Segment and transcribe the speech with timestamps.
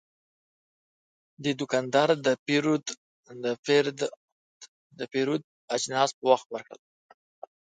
[1.43, 2.09] دا دوکاندار
[4.97, 5.43] د پیرود
[5.75, 6.81] اجناس په وخت ورکړل.